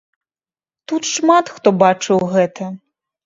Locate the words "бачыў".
1.83-2.25